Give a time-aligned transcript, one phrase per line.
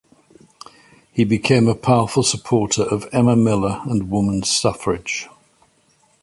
[1.11, 5.27] He became a powerful supporter of Emma Miller and Women's suffrage.